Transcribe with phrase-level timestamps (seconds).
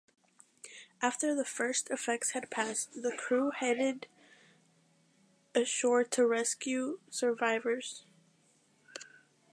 [0.99, 4.07] After the first effects had passed the crew headed
[5.53, 8.03] ashore to rescue survivors.